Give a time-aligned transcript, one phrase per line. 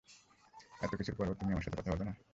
[0.81, 2.13] এতকিছুর পরও, তুমি আমার সাথে কথা বলবে না?